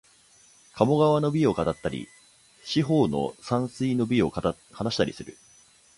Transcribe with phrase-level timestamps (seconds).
[0.73, 2.07] 鴨川の美を語ったり、
[2.63, 5.37] 四方の山水の美を話したりする